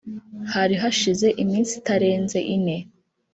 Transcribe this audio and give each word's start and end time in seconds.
Hari 0.53 0.75
hashize 0.81 1.27
iminsi 1.43 1.71
itarenze 1.81 2.39
ine 2.55 2.77